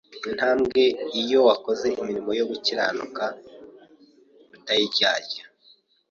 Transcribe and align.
intambwe 0.29 0.83
iyo 1.21 1.39
wakoze 1.47 1.85
imirimo 1.99 2.31
yo 2.39 2.45
gukiranuka 2.49 3.23
utayiryarya, 4.55 5.43